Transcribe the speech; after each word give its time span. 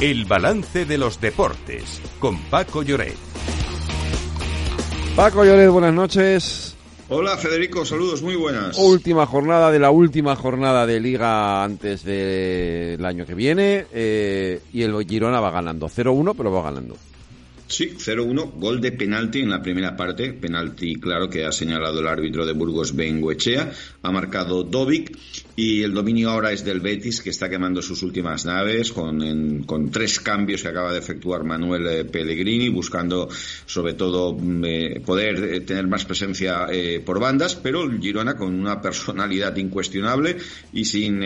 El 0.00 0.24
balance 0.24 0.86
de 0.86 0.96
los 0.96 1.20
deportes 1.20 2.00
con 2.18 2.38
Paco 2.44 2.82
Lloret. 2.82 3.18
Paco 5.14 5.44
Lloret, 5.44 5.68
buenas 5.68 5.92
noches. 5.92 6.74
Hola 7.10 7.36
Federico, 7.36 7.84
saludos, 7.84 8.22
muy 8.22 8.34
buenas. 8.34 8.78
Última 8.78 9.26
jornada 9.26 9.70
de 9.70 9.78
la 9.78 9.90
última 9.90 10.36
jornada 10.36 10.86
de 10.86 11.00
liga 11.00 11.62
antes 11.62 12.02
del 12.02 13.04
año 13.04 13.26
que 13.26 13.34
viene 13.34 13.84
eh, 13.92 14.62
y 14.72 14.80
el 14.80 15.06
Girona 15.06 15.38
va 15.38 15.50
ganando 15.50 15.86
0-1, 15.86 16.32
pero 16.34 16.50
va 16.50 16.62
ganando. 16.62 16.96
Sí, 17.70 17.94
0-1, 17.96 18.54
gol 18.54 18.80
de 18.80 18.90
penalti 18.90 19.40
en 19.40 19.50
la 19.50 19.62
primera 19.62 19.96
parte, 19.96 20.32
penalti 20.32 20.96
claro 20.96 21.30
que 21.30 21.44
ha 21.44 21.52
señalado 21.52 22.00
el 22.00 22.08
árbitro 22.08 22.44
de 22.44 22.52
Burgos 22.52 22.96
Benguechea, 22.96 23.70
ha 24.02 24.10
marcado 24.10 24.64
Dovic 24.64 25.16
y 25.56 25.82
el 25.82 25.92
dominio 25.92 26.30
ahora 26.30 26.52
es 26.52 26.64
del 26.64 26.80
Betis 26.80 27.20
que 27.20 27.30
está 27.30 27.48
quemando 27.48 27.82
sus 27.82 28.02
últimas 28.02 28.44
naves 28.44 28.92
con, 28.92 29.64
con 29.64 29.90
tres 29.90 30.20
cambios 30.20 30.62
que 30.62 30.68
acaba 30.68 30.92
de 30.92 30.98
efectuar 30.98 31.44
Manuel 31.44 31.86
eh, 31.86 32.04
Pellegrini 32.04 32.68
buscando 32.68 33.28
sobre 33.66 33.94
todo 33.94 34.34
mm, 34.34 34.64
eh, 34.64 35.02
poder 35.04 35.42
eh, 35.44 35.60
tener 35.60 35.86
más 35.86 36.04
presencia 36.04 36.68
por 37.04 37.20
bandas, 37.20 37.56
pero 37.56 37.82
el 37.82 38.00
Girona 38.00 38.36
con 38.36 38.54
una 38.54 38.80
personalidad 38.80 39.56
incuestionable 39.56 40.36
y 40.72 40.84
sin 40.84 41.20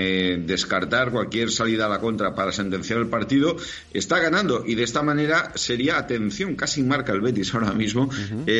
descartar 0.47 1.11
cualquier 1.11 1.51
salida 1.51 1.87
a 1.87 1.89
la 1.89 2.01
contra 2.01 2.35
para 2.35 2.53
sentenciar 2.53 2.99
el 3.01 3.09
partido, 3.09 3.57
está 3.93 4.19
ganando. 4.19 4.65
Y 4.67 4.75
de 4.75 4.85
esta 4.85 5.03
manera 5.03 5.53
sería 5.55 5.99
atención 5.99 6.55
casi 6.55 6.83
marca 6.83 7.13
el 7.13 7.21
Betis 7.21 7.55
ahora 7.55 7.73
mismo, 7.73 8.11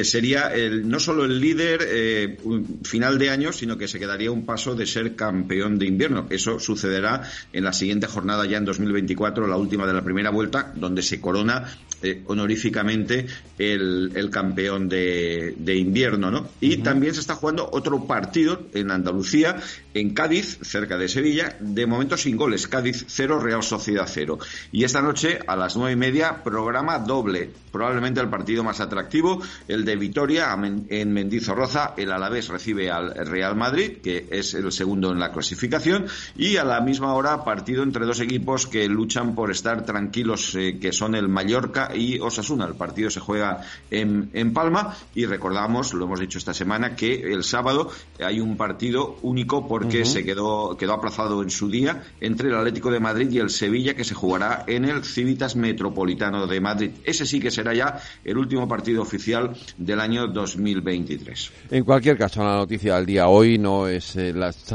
sería 0.03 0.49
el, 0.49 0.89
no 0.89 1.01
solo 1.01 1.25
el 1.25 1.41
líder 1.41 2.39
final 2.83 3.19
de 3.19 3.31
año, 3.31 3.53
sino 3.53 3.79
que 3.79 3.89
se 3.89 3.99
quedaría 3.99 4.31
un 4.31 4.45
paso 4.45 4.75
de 4.75 4.87
ser 4.87 5.15
campeón 5.15 5.54
de 5.55 5.87
invierno. 5.87 6.27
Eso 6.31 6.59
sucederá 6.59 7.23
en 7.53 7.65
la 7.65 7.73
siguiente 7.73 8.07
jornada 8.07 8.45
ya 8.47 8.59
en 8.59 8.65
2024, 8.65 9.47
la 9.47 9.57
última 9.57 9.87
de 9.87 9.93
la 9.93 10.03
primera 10.03 10.31
vuelta, 10.31 10.73
donde 10.75 11.03
se 11.03 11.21
corona 11.21 11.65
eh, 12.05 12.23
honoríficamente 12.27 13.27
el, 13.59 14.29
campeón 14.31 14.89
de, 14.89 15.55
invierno, 15.77 16.31
¿no? 16.31 16.49
Y 16.61 16.79
también 16.79 17.15
se 17.15 17.21
está 17.21 17.35
jugando 17.35 17.69
otro 17.73 18.07
partido 18.07 18.67
en 18.75 18.91
Andalucía, 18.91 19.57
en 19.93 20.15
Cádiz, 20.15 20.59
cerca 20.63 20.97
de 20.99 21.09
Sevilla, 21.09 21.57
de 21.61 21.87
momento 21.87 22.17
sin 22.17 22.37
goles. 22.37 22.69
Cádiz 22.69 23.05
0, 23.09 23.41
Real 23.41 23.63
Sociedad 23.63 24.09
0. 24.09 24.39
Y 24.73 24.85
esta 24.85 25.03
noche, 25.03 25.39
a 25.47 25.57
las 25.57 25.77
nueve 25.77 25.93
y 25.93 25.97
media, 25.97 26.43
programa 26.43 26.99
doble 26.99 27.51
probablemente 27.75 28.21
el 28.21 28.29
partido 28.29 28.63
más 28.63 28.79
atractivo, 28.79 29.43
el 29.67 29.85
de 29.85 29.97
Vitoria 29.97 30.57
en 30.89 31.13
Mendizorroza. 31.13 31.95
El 31.97 32.13
Alavés 32.13 32.47
recibe 32.47 32.89
al 32.89 33.13
Real 33.27 33.57
Madrid, 33.57 33.99
que 34.01 34.29
es 34.31 34.55
el 34.55 34.71
segundo 34.71 35.11
en 35.11 35.19
la 35.19 35.33
clasificación, 35.33 36.07
y 36.37 36.57
a 36.57 36.65
la 36.65 36.81
misma 36.81 37.15
hora 37.15 37.43
partido 37.43 37.83
entre 37.83 38.07
dos 38.07 38.21
equipos 38.21 38.69
que 38.69 38.87
luchan 38.89 39.35
por 39.35 39.51
estar 39.51 39.85
tranquilos, 39.85 40.55
eh, 40.55 40.79
que 40.81 40.93
son 40.93 41.17
el 41.17 41.29
Mallorca 41.29 41.91
y 41.95 42.19
Osasuna. 42.19 42.67
El 42.67 42.75
partido 42.75 43.11
se 43.11 43.21
juega 43.21 43.63
en, 43.91 44.53
Palma 44.53 44.97
y 45.15 45.27
recordamos, 45.27 45.95
lo 45.95 46.05
hemos 46.05 46.21
dicho 46.21 46.39
esta 46.39 46.55
semana, 46.55 46.95
que 46.95 47.15
el 47.33 47.45
sábado 47.45 47.91
hay 48.21 48.41
un 48.41 48.57
partido 48.57 49.17
único 49.23 49.67
porque 49.67 50.05
se 50.05 50.25
quedó, 50.25 50.77
quedó 50.77 50.95
aplazado 50.95 51.43
en 51.43 51.51
su 51.51 51.69
día 51.69 52.05
entre 52.21 52.49
el 52.49 52.55
Atlético 52.55 52.91
de 52.91 53.01
Madrid 53.01 53.31
y 53.31 53.39
el 53.39 53.51
Sevilla, 53.51 53.95
que 53.95 54.05
se 54.05 54.15
jugará 54.15 54.65
en 54.67 54.85
el 54.85 55.05
Civitas 55.05 55.57
Metropolitano 55.57 56.47
de 56.47 56.61
Madrid. 56.61 56.91
Ese 57.05 57.27
sí 57.27 57.41
que 57.41 57.51
será 57.51 57.75
ya 57.75 58.01
el 58.25 58.37
último 58.39 58.69
partido 58.69 59.03
oficial 59.03 59.57
del 59.79 60.01
año 60.01 60.29
2023. 60.29 61.53
En 61.71 61.85
cualquier 61.85 62.17
caso, 62.17 62.43
la 62.43 62.57
noticia 62.57 62.97
del 62.97 63.07
día 63.07 63.29
hoy 63.29 63.59
no 63.59 63.89
es 63.89 64.17
eh, 64.17 64.35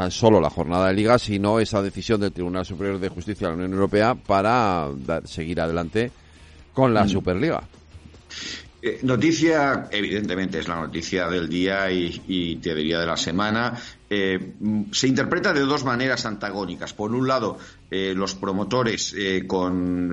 solo 0.09 0.41
la 0.41 0.49
jornada 0.49 0.87
de 0.87 0.93
liga, 0.93 1.19
sino 1.19 1.59
esa 1.59 1.81
decisión 1.81 2.19
del 2.19 2.31
Tribunal 2.31 2.65
Superior 2.65 2.99
de 2.99 3.09
Justicia 3.09 3.47
de 3.47 3.53
la 3.53 3.57
Unión 3.57 3.73
Europea 3.73 4.15
para 4.15 4.89
seguir 5.25 5.61
adelante 5.61 6.11
con 6.79 6.93
la 6.93 7.03
mm. 7.03 7.09
Superliga. 7.09 7.61
Eh, 8.81 8.99
noticia, 9.03 9.89
evidentemente, 9.91 10.59
es 10.59 10.67
la 10.69 10.77
noticia 10.77 11.27
del 11.27 11.49
día 11.49 11.91
y, 11.91 12.21
y, 12.27 12.55
te 12.57 12.73
diría 12.73 12.99
de 12.99 13.05
la 13.05 13.17
semana. 13.17 13.77
Eh, 14.09 14.53
se 14.91 15.07
interpreta 15.07 15.51
de 15.51 15.61
dos 15.61 15.83
maneras 15.83 16.25
antagónicas. 16.25 16.93
Por 16.93 17.13
un 17.13 17.27
lado, 17.27 17.57
eh, 17.91 18.13
los 18.15 18.35
promotores 18.35 19.15
eh, 19.17 19.45
con, 19.47 20.11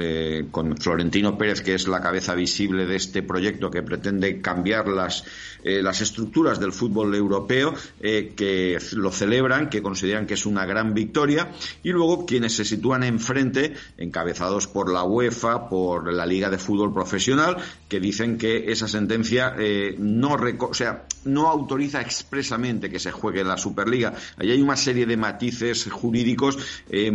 con, 0.50 0.76
Florentino 0.76 1.36
Pérez, 1.36 1.60
que 1.62 1.74
es 1.74 1.88
la 1.88 2.00
cabeza 2.00 2.34
visible 2.34 2.86
de 2.86 2.96
este 2.96 3.22
proyecto 3.22 3.70
que 3.70 3.82
pretende 3.82 4.40
cambiar 4.40 4.88
las, 4.88 5.24
las 5.62 6.00
estructuras 6.00 6.60
del 6.60 6.72
fútbol 6.72 7.14
europeo, 7.14 7.74
que 8.00 8.78
lo 8.92 9.10
celebran, 9.10 9.68
que 9.68 9.82
consideran 9.82 10.26
que 10.26 10.34
es 10.34 10.46
una 10.46 10.64
gran 10.64 10.94
victoria, 10.94 11.50
y 11.82 11.90
luego 11.90 12.24
quienes 12.24 12.54
se 12.54 12.64
sitúan 12.64 13.02
enfrente, 13.02 13.74
encabezados 13.98 14.66
por 14.68 14.92
la 14.92 15.02
UEFA, 15.02 15.68
por 15.68 16.12
la 16.12 16.24
Liga 16.26 16.50
de 16.50 16.58
Fútbol 16.58 16.94
Profesional, 16.94 17.56
que 17.88 18.00
dicen 18.00 18.38
que 18.38 18.70
esa 18.70 18.86
sentencia 18.86 19.56
no, 19.98 20.34
o 20.34 20.74
sea, 20.74 21.06
no 21.24 21.48
autoriza 21.48 22.00
expresamente 22.00 22.88
que 22.88 22.98
se 22.98 23.10
juegue 23.10 23.44
la 23.44 23.58
Super 23.58 23.88
Liga. 23.88 24.14
Ahí 24.36 24.50
hay 24.50 24.62
una 24.62 24.76
serie 24.76 25.06
de 25.06 25.16
matices 25.16 25.88
jurídicos, 25.90 26.58
eh, 26.90 27.10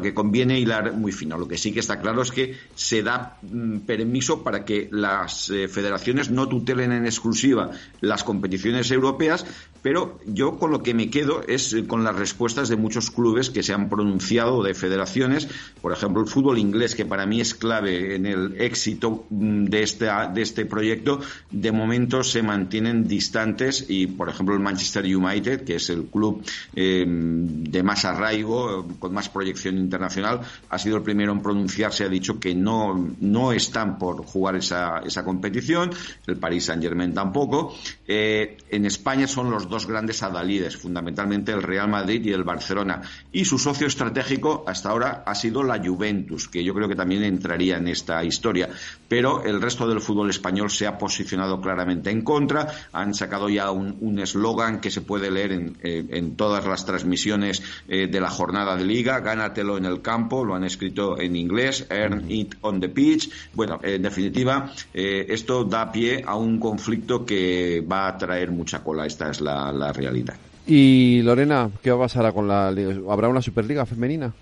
que 0.00 0.14
conviene 0.14 0.58
hilar 0.58 0.92
muy 0.94 1.12
fino. 1.12 1.38
Lo 1.38 1.48
que 1.48 1.58
sí 1.58 1.72
que 1.72 1.80
está 1.80 2.00
claro 2.00 2.22
es 2.22 2.30
que 2.30 2.56
se 2.74 3.02
da 3.02 3.38
mm, 3.42 3.78
permiso 3.80 4.42
para 4.42 4.64
que 4.64 4.88
las 4.90 5.50
eh, 5.50 5.68
federaciones 5.68 6.30
no 6.30 6.48
tutelen 6.48 6.92
en 6.92 7.06
exclusiva 7.06 7.70
las 8.00 8.24
competiciones 8.24 8.90
europeas, 8.90 9.46
pero 9.82 10.18
yo 10.26 10.58
con 10.58 10.70
lo 10.70 10.82
que 10.82 10.94
me 10.94 11.10
quedo 11.10 11.42
es 11.46 11.72
eh, 11.72 11.86
con 11.86 12.04
las 12.04 12.16
respuestas 12.16 12.68
de 12.68 12.76
muchos 12.76 13.10
clubes 13.10 13.50
que 13.50 13.62
se 13.62 13.72
han 13.72 13.88
pronunciado 13.88 14.62
de 14.62 14.74
federaciones, 14.74 15.48
por 15.80 15.92
ejemplo 15.92 16.22
el 16.22 16.28
fútbol 16.28 16.58
inglés, 16.58 16.94
que 16.94 17.06
para 17.06 17.26
mí 17.26 17.40
es 17.40 17.54
clave 17.54 18.16
en 18.16 18.26
el 18.26 18.60
éxito 18.60 19.26
mm, 19.30 19.64
de 19.64 19.82
este, 19.82 20.06
de 20.34 20.42
este 20.42 20.66
proyecto, 20.66 21.20
de 21.50 21.72
momento 21.72 22.22
se 22.22 22.42
mantienen 22.42 23.06
distantes 23.06 23.86
y, 23.88 24.06
por 24.06 24.28
ejemplo, 24.28 24.54
el 24.54 24.60
Manchester 24.60 25.04
United, 25.04 25.64
que 25.64 25.76
es 25.76 25.90
el 25.90 26.04
club 26.04 26.42
eh, 26.74 27.04
de 27.06 27.82
más 27.82 28.04
arraigo, 28.04 28.86
con 28.98 29.12
más 29.12 29.28
proyección 29.28 29.78
internacional, 29.88 30.40
ha 30.68 30.78
sido 30.78 30.98
el 30.98 31.02
primero 31.02 31.32
en 31.32 31.40
pronunciarse, 31.40 32.04
ha 32.04 32.08
dicho 32.08 32.38
que 32.38 32.54
no, 32.54 33.14
no 33.20 33.52
están 33.52 33.98
por 33.98 34.24
jugar 34.24 34.56
esa, 34.56 34.98
esa 34.98 35.24
competición, 35.24 35.90
el 36.26 36.36
Paris 36.36 36.66
Saint 36.66 36.82
Germain 36.82 37.14
tampoco. 37.14 37.74
Eh, 38.06 38.58
en 38.70 38.84
España 38.84 39.26
son 39.26 39.50
los 39.50 39.68
dos 39.68 39.86
grandes 39.86 40.22
adalides, 40.22 40.76
fundamentalmente 40.76 41.52
el 41.52 41.62
Real 41.62 41.88
Madrid 41.88 42.24
y 42.24 42.32
el 42.32 42.44
Barcelona. 42.44 43.00
Y 43.32 43.44
su 43.44 43.58
socio 43.58 43.86
estratégico 43.86 44.64
hasta 44.66 44.90
ahora 44.90 45.22
ha 45.26 45.34
sido 45.34 45.62
la 45.62 45.82
Juventus, 45.82 46.48
que 46.48 46.62
yo 46.62 46.74
creo 46.74 46.88
que 46.88 46.96
también 46.96 47.22
entraría 47.24 47.78
en 47.78 47.88
esta 47.88 48.22
historia. 48.24 48.68
Pero 49.08 49.42
el 49.42 49.60
resto 49.60 49.88
del 49.88 50.00
fútbol 50.00 50.28
español 50.30 50.70
se 50.70 50.86
ha 50.86 50.98
posicionado 50.98 51.60
claramente 51.60 52.10
en 52.10 52.22
contra, 52.22 52.68
han 52.92 53.14
sacado 53.14 53.48
ya 53.48 53.70
un 53.70 54.18
eslogan 54.18 54.80
que 54.80 54.90
se 54.90 55.00
puede 55.00 55.30
leer 55.30 55.52
en, 55.52 55.76
en 55.82 56.36
todas 56.36 56.66
las 56.66 56.84
transmisiones 56.84 57.62
eh, 57.88 58.06
de 58.06 58.20
la 58.20 58.30
jornada 58.30 58.76
de 58.76 58.84
liga, 58.84 59.20
gánatelo 59.20 59.77
en 59.78 59.86
el 59.86 60.02
campo, 60.02 60.44
lo 60.44 60.54
han 60.54 60.64
escrito 60.64 61.18
en 61.18 61.34
inglés, 61.36 61.86
earn 61.90 62.30
it 62.30 62.54
on 62.60 62.80
the 62.80 62.88
pitch. 62.88 63.30
Bueno, 63.54 63.80
en 63.82 64.02
definitiva, 64.02 64.72
eh, 64.92 65.26
esto 65.28 65.64
da 65.64 65.90
pie 65.90 66.22
a 66.26 66.36
un 66.36 66.58
conflicto 66.58 67.24
que 67.24 67.80
va 67.80 68.08
a 68.08 68.18
traer 68.18 68.50
mucha 68.50 68.82
cola, 68.84 69.06
esta 69.06 69.30
es 69.30 69.40
la, 69.40 69.72
la 69.72 69.92
realidad. 69.92 70.36
Y 70.66 71.22
Lorena, 71.22 71.70
¿qué 71.82 71.90
va 71.90 71.96
a 71.96 72.08
pasar 72.08 72.32
con 72.34 72.46
la 72.46 72.68
¿Habrá 72.68 73.28
una 73.28 73.40
Superliga 73.40 73.86
femenina? 73.86 74.34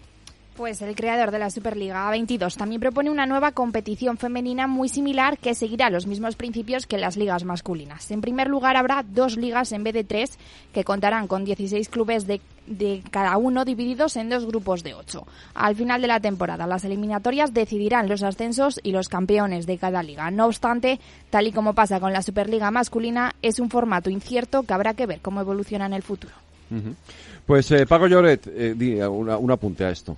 Pues 0.57 0.81
el 0.81 0.97
creador 0.97 1.33
de 1.33 1.39
la 1.39 1.51
Superliga 1.51 2.11
A22 2.11 2.57
también 2.57 2.81
propone 2.81 3.11
una 3.11 3.27
nueva 3.27 3.53
competición 3.53 4.17
femenina 4.17 4.67
muy 4.67 4.89
similar 4.89 5.37
que 5.37 5.55
seguirá 5.55 5.91
los 5.91 6.07
mismos 6.07 6.35
principios 6.35 6.87
que 6.87 6.97
las 6.97 7.19
ligas 7.19 7.45
masculinas. 7.45 8.11
En 8.11 8.23
primer 8.23 8.49
lugar, 8.49 8.75
habrá 8.79 9.05
dos 9.07 9.37
ligas 9.37 9.73
en 9.73 9.85
vez 9.85 9.93
de 9.93 10.05
tres 10.05 10.39
que 10.73 10.83
contarán 10.83 11.29
con 11.29 11.45
16 11.45 11.91
clubes 11.91 12.27
de, 12.27 12.41
cada 13.11 13.37
uno 13.37 13.67
divididos 13.67 14.17
en 14.17 14.31
dos 14.31 14.47
grupos 14.47 14.83
de 14.83 14.95
ocho. 14.95 15.27
Al 15.55 15.77
final 15.77 16.01
de 16.01 16.09
la 16.09 16.21
temporada, 16.21 16.67
las 16.67 16.87
eliminatorias 16.87 17.53
decidirán 17.53 18.09
los 18.09 18.23
ascensos 18.23 18.81
y 18.83 18.93
los 18.93 19.11
campeones 19.11 19.67
de 19.67 19.77
cada 19.77 20.03
liga. 20.03 20.31
No 20.31 20.47
obstante, 20.47 20.99
tal 21.29 21.49
y 21.49 21.53
como 21.53 21.75
pasa 21.75 22.01
con 22.01 22.15
la 22.15 22.23
Superliga 22.23 22.71
masculina, 22.71 23.35
es 23.43 23.61
un 23.61 23.69
formato 23.69 24.09
incierto 24.09 24.63
que 24.63 24.73
habrá 24.73 24.95
que 24.95 25.05
ver 25.05 25.21
cómo 25.21 25.43
evoluciona 25.43 25.85
en 25.85 25.93
el 25.93 26.03
futuro. 26.03 26.33
Pues 27.45 27.71
eh, 27.73 27.85
Pago 27.85 28.07
Lloret, 28.07 28.47
eh, 28.47 29.07
un 29.07 29.51
apunte 29.51 29.85
a 29.85 29.91
esto. 29.91 30.17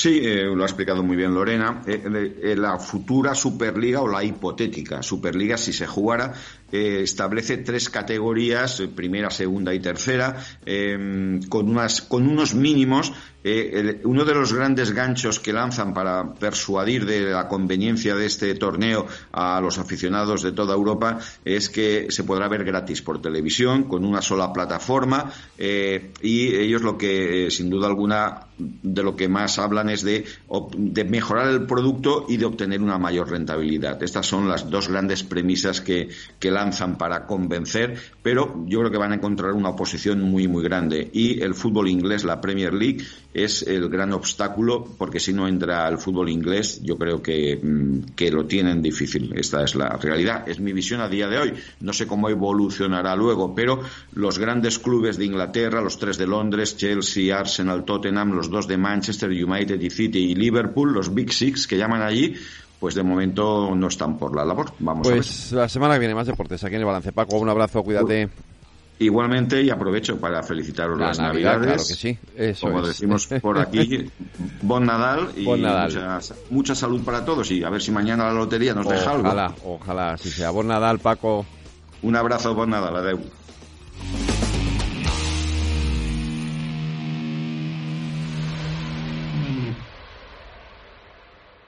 Sí, 0.00 0.20
eh, 0.22 0.44
lo 0.44 0.62
ha 0.62 0.66
explicado 0.66 1.02
muy 1.02 1.16
bien 1.16 1.34
Lorena. 1.34 1.82
Eh, 1.84 2.36
eh, 2.40 2.54
la 2.54 2.78
futura 2.78 3.34
Superliga 3.34 4.00
o 4.00 4.06
la 4.06 4.22
hipotética 4.22 5.02
Superliga, 5.02 5.58
si 5.58 5.72
se 5.72 5.88
jugara, 5.88 6.32
eh, 6.70 7.00
establece 7.02 7.58
tres 7.58 7.88
categorías, 7.88 8.80
eh, 8.80 8.88
primera, 8.88 9.30
segunda 9.30 9.72
y 9.72 9.80
tercera, 9.80 10.36
em, 10.66 11.40
con, 11.48 11.68
unas, 11.68 12.02
con 12.02 12.28
unos 12.28 12.54
mínimos. 12.54 13.12
Eh, 13.42 14.00
uno 14.04 14.24
de 14.24 14.34
los 14.34 14.52
grandes 14.52 14.92
ganchos 14.92 15.40
que 15.40 15.52
lanzan 15.52 15.94
para 15.94 16.34
persuadir 16.34 17.06
de 17.06 17.30
la 17.30 17.48
conveniencia 17.48 18.14
de 18.14 18.26
este 18.26 18.54
torneo 18.56 19.06
a 19.32 19.60
los 19.60 19.78
aficionados 19.78 20.42
de 20.42 20.52
toda 20.52 20.74
Europa 20.74 21.18
es 21.44 21.70
que 21.70 22.08
se 22.10 22.24
podrá 22.24 22.48
ver 22.48 22.64
gratis 22.64 23.00
por 23.00 23.22
televisión, 23.22 23.84
con 23.84 24.04
una 24.04 24.20
sola 24.20 24.52
plataforma, 24.52 25.32
y 25.56 26.54
ellos 26.56 26.82
lo 26.82 26.98
que, 26.98 27.48
sin 27.50 27.70
duda 27.70 27.86
alguna, 27.86 28.48
de 28.58 29.02
lo 29.02 29.14
que 29.14 29.28
más 29.28 29.58
hablan 29.58 29.88
es 29.88 30.02
de, 30.02 30.24
mejorar 31.08 31.48
el 31.48 31.64
producto 31.64 32.26
y 32.28 32.36
de 32.36 32.44
obtener 32.44 32.82
una 32.82 32.98
mayor 32.98 33.30
rentabilidad. 33.30 34.02
Estas 34.02 34.26
son 34.26 34.48
las 34.48 34.68
dos 34.68 34.88
grandes 34.88 35.22
premisas 35.22 35.80
que, 35.80 36.08
que 36.40 36.50
lanzan 36.58 36.98
para 36.98 37.24
convencer, 37.24 37.96
pero 38.22 38.64
yo 38.66 38.80
creo 38.80 38.90
que 38.90 38.98
van 38.98 39.12
a 39.12 39.14
encontrar 39.14 39.52
una 39.52 39.70
oposición 39.70 40.20
muy, 40.20 40.48
muy 40.48 40.62
grande. 40.64 41.08
Y 41.12 41.40
el 41.40 41.54
fútbol 41.54 41.88
inglés, 41.88 42.24
la 42.24 42.40
Premier 42.40 42.74
League, 42.74 43.04
es 43.32 43.62
el 43.62 43.88
gran 43.88 44.12
obstáculo, 44.12 44.84
porque 44.98 45.20
si 45.20 45.32
no 45.32 45.46
entra 45.46 45.88
el 45.88 45.98
fútbol 45.98 46.28
inglés, 46.28 46.80
yo 46.82 46.96
creo 46.96 47.22
que, 47.22 47.56
mm, 47.62 48.14
que 48.16 48.30
lo 48.30 48.46
tienen 48.46 48.82
difícil. 48.82 49.32
Esta 49.36 49.62
es 49.62 49.76
la 49.76 49.90
realidad. 49.96 50.48
Es 50.48 50.58
mi 50.58 50.72
visión 50.72 51.00
a 51.00 51.08
día 51.08 51.28
de 51.28 51.38
hoy. 51.38 51.52
No 51.80 51.92
sé 51.92 52.06
cómo 52.06 52.28
evolucionará 52.28 53.14
luego, 53.14 53.54
pero 53.54 53.80
los 54.12 54.38
grandes 54.38 54.78
clubes 54.78 55.16
de 55.16 55.26
Inglaterra, 55.26 55.80
los 55.80 55.98
tres 55.98 56.18
de 56.18 56.26
Londres, 56.26 56.76
Chelsea, 56.76 57.38
Arsenal, 57.38 57.84
Tottenham, 57.84 58.32
los 58.32 58.50
dos 58.50 58.66
de 58.66 58.76
Manchester 58.76 59.30
United 59.30 59.80
y 59.80 59.90
City 59.90 60.18
y 60.30 60.34
Liverpool, 60.34 60.92
los 60.92 61.14
Big 61.14 61.32
Six 61.32 61.66
que 61.66 61.76
llaman 61.76 62.02
allí, 62.02 62.34
pues 62.78 62.94
de 62.94 63.02
momento 63.02 63.74
no 63.74 63.88
están 63.88 64.16
por 64.18 64.34
la 64.34 64.44
labor. 64.44 64.72
Vamos 64.78 65.08
pues 65.08 65.52
a 65.52 65.56
ver. 65.56 65.62
La 65.62 65.68
semana 65.68 65.94
que 65.94 66.00
viene 66.00 66.14
más 66.14 66.26
deportes 66.26 66.62
aquí 66.64 66.74
en 66.74 66.80
el 66.80 66.86
balance. 66.86 67.12
Paco, 67.12 67.38
un 67.38 67.48
abrazo, 67.48 67.82
cuídate. 67.82 68.28
Igualmente, 69.00 69.62
y 69.62 69.70
aprovecho 69.70 70.18
para 70.18 70.42
felicitaros 70.42 70.98
las 70.98 71.18
Navidad, 71.18 71.58
Navidades. 71.58 71.86
Claro 71.86 72.48
que 72.48 72.54
sí. 72.54 72.60
Como 72.60 72.84
decimos 72.84 73.26
por 73.42 73.58
aquí, 73.58 74.10
bon 74.62 74.86
Nadal 74.86 75.30
y 75.36 75.44
bon 75.44 75.62
Nadal. 75.62 75.92
Mucha, 75.92 76.34
mucha, 76.50 76.74
salud 76.74 77.02
para 77.04 77.24
todos. 77.24 77.48
Y 77.52 77.62
a 77.62 77.70
ver 77.70 77.80
si 77.80 77.92
mañana 77.92 78.24
la 78.24 78.32
lotería 78.32 78.74
nos 78.74 78.86
ojalá, 78.86 78.98
deja 78.98 79.10
algo. 79.12 79.28
Ojalá, 79.28 79.54
ojalá, 79.64 80.18
si 80.18 80.30
sea. 80.30 80.50
Bon 80.50 80.66
Nadal, 80.66 80.98
Paco. 80.98 81.46
Un 82.02 82.16
abrazo, 82.16 82.54
bon 82.54 82.70
Nadal, 82.70 82.96
adeu. 82.96 83.20